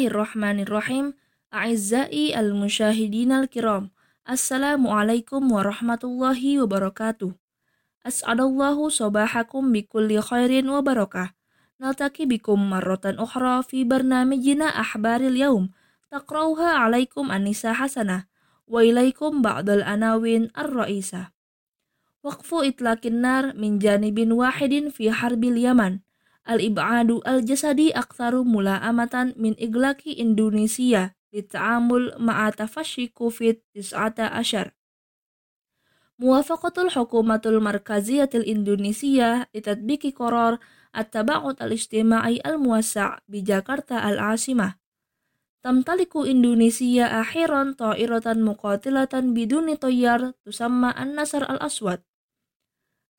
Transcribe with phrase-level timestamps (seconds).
[0.00, 1.12] Bismillahirrahmanirrahim.
[1.52, 3.92] A'izzai al-musyahidin al-kiram.
[4.24, 7.36] Assalamualaikum warahmatullahi wabarakatuh.
[8.08, 11.36] As'adallahu sobahakum bikulli khairin wa barakah.
[11.76, 15.68] Naltaki bikum marrotan ukhra fi barnamijina ahbaril yaum.
[16.08, 18.24] Taqrauha alaikum anisa hasanah.
[18.64, 21.36] Wa ilaikum ba'dal anawin ar-ra'isa.
[22.24, 26.00] Waqfu itlakin nar min janibin wahidin fi harbil yaman
[26.50, 33.86] Al-ib'adu al-jasadi akhirum mula amatan min iglaki Indonesia lita'amul ma'a tafashi COVID-19.
[36.18, 40.58] Muwafaqatul Hukumatul Markaziyatil Indonesia litadbiki koror
[40.90, 44.74] at-taba'ut al-ijtima'i al-muwassa' bi Jakarta al-asimah.
[45.62, 52.02] Tamtaliku Indonesia akhiran ta'iratan muqatilatan biduni toyar tusamma an-nasar al-aswad.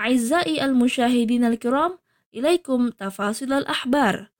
[0.00, 2.00] A'izzai al-musyahidin al-kiram,
[2.34, 4.30] إليكم تفاصيل الأخبار.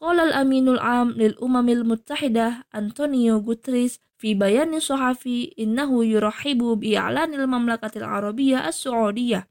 [0.00, 8.68] قال الأمين العام للأمم المتحدة أنطونيو غوتريس في بيان صحفي إنه يرحب بإعلان المملكة العربية
[8.68, 9.48] السعودية.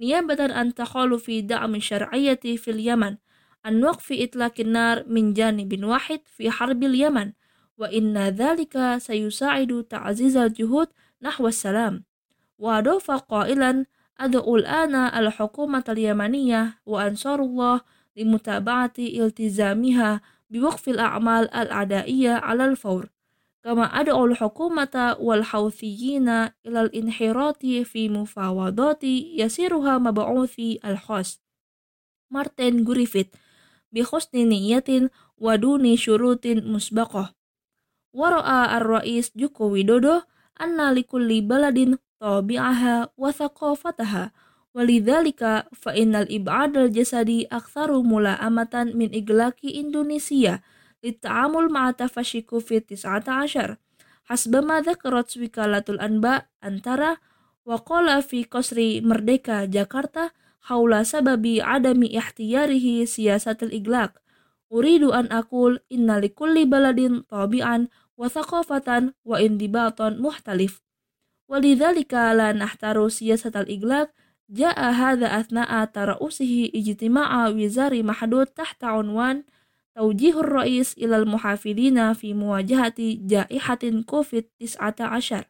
[0.00, 3.16] نيابة عن تخالف دعم الشرعية في اليمن
[3.64, 7.32] an waqfi itlaqin nar min janibin wahid fi harbil Yaman
[7.80, 10.92] wa inna dhalika sayusa'idu ta'zizal juhud
[11.24, 12.04] nahwa salam.
[12.60, 13.88] Wa adofa qailan
[14.20, 17.82] ad'u ana al-hukumat al-yamaniyah wa ansarullah
[18.14, 23.10] limutaba'ati iltizamiha biwaqfil a'mal al-adaiyah 'ala al-fawr.
[23.64, 31.40] Kama ad'u al-hukumata wal hawthiyina ila al-inhirati fi mufawadati yasiruha mab'uthi al-khas.
[32.28, 33.32] Martin Griffith
[33.97, 37.33] الخاص مارتن جريفيث بحسن نية ودون شروط مسبقة
[38.13, 40.21] ورأى الرئيس جوكو ويدودو
[40.61, 44.31] أن لكل بلد طابعها وثقافتها
[44.75, 50.61] ولذلك فإن الإبعاد الجسدي أكثر ملائمة من إغلاق إندونيسيا
[51.03, 53.77] للتعامل مع تفشي كوفيد 19
[54.23, 57.17] حسب ما ذكرت وكالة الأنباء أنترا
[57.65, 60.29] وقال في قصر مردeka جاكرتا
[60.64, 64.16] haula sababi adami ihtiyarihi siyasatil iglaq.
[64.72, 70.80] Uridu an akul inna likulli baladin tabi'an wa thaqafatan wa indibatan muhtalif.
[71.46, 74.10] Walidhalika la nahtaru siyasatal iglaq
[74.48, 79.44] ja'a hadha athna'a tara'usihi ijtima'a wizari mahdud tahta unwan
[79.94, 85.44] taujihur ra'is ilal muhafidina fi muwajahati jaihatin covid 19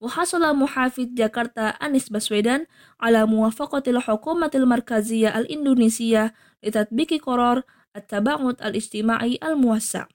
[0.00, 2.66] وحصل محافظ جاكرتا أنيس بسويدان
[3.00, 7.62] على موافقة الحكومة المركزية الإندونيسية لتطبيق قرار
[7.96, 10.06] التباعد الاجتماعي الموسع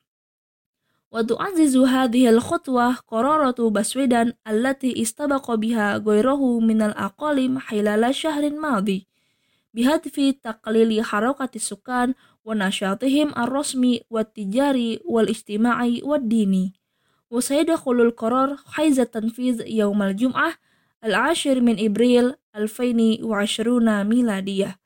[1.12, 9.08] وتعزز هذه الخطوة قرارة بسويدان التي استبق بها غيره من الأقاليم خلال الشهر الماضي
[9.74, 12.14] بهدف تقليل حركة السكان
[12.46, 16.74] ونشاطهم الرسمي والتجاري والاجتماعي والديني
[17.32, 20.54] وسيدخل القرار حيز التنفيذ يوم الجمعة
[21.04, 24.80] العاشر من إبريل 2020 ميلادية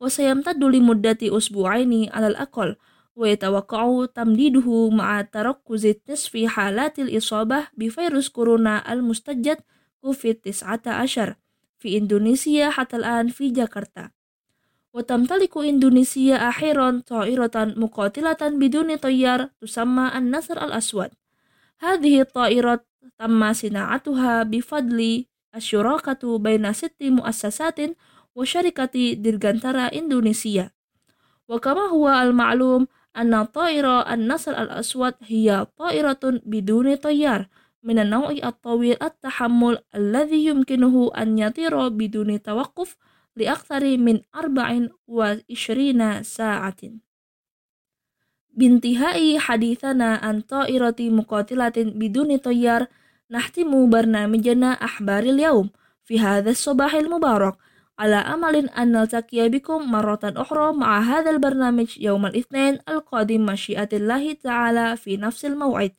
[0.00, 2.76] وسيمتد لمدة أسبوعين على الأقل
[3.16, 9.58] ويتوقع تمديده مع تركز نصف حالات الإصابة بفيروس كورونا المستجد
[10.00, 11.32] كوفيد-19
[11.78, 14.10] في إندونيسيا حتى الآن في جاكرتا
[14.94, 21.10] وتمتلك إندونيسيا أخيرا طائرة مقاتلة بدون طيار تسمى النسر الأسود
[21.79, 22.83] Hadhihi ta'irat
[23.15, 27.95] tamma sina'atuha bifadli asy-syurakatu baina sitti muassasatin
[28.35, 30.75] wa syarikati dirgantara Indonesia.
[31.47, 32.83] Wa kama huwa al-ma'lum
[33.15, 37.47] anna ta'ira an-nasr al-aswad hiya ta'iratun biduni tayyar
[37.79, 42.99] min an-naw'i at-tawil at-tahammul alladhi yumkinuhu an yatira biduni tawaqquf
[43.39, 46.99] li aktsari min arba'in wa ishrina sa'atin
[48.53, 52.89] bintihai hadithana an ta'irati muqatilatin biduni toyar
[53.29, 55.67] nahtimu barnamijana ahbaril yaum
[56.05, 57.57] fi hadha sobahil mubarak.
[57.99, 64.95] Ala amalin an takia bikum marotan ukhra ma'a hadzal barnamij yaumal itsnain al-qadim masyiatillahi ta'ala
[64.95, 65.91] fi nafsil maw'id.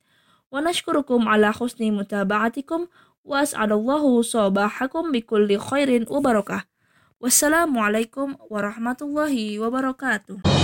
[0.48, 2.88] Wa nashkurukum ala husni mutaba'atikum
[3.20, 6.64] wa as'alallahu sabahakum bikulli khairin wa barakah.
[7.20, 10.59] Wassalamualaikum warahmatullahi wabarakatuh.